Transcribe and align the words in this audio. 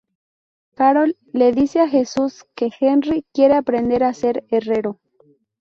Carol 0.73 1.15
le 1.31 1.51
dice 1.51 1.79
a 1.79 1.87
Jesús 1.87 2.43
que 2.55 2.71
Henry 2.79 3.23
quiere 3.33 3.53
aprender 3.53 4.03
a 4.03 4.15
ser 4.15 4.47
herrero. 4.49 4.99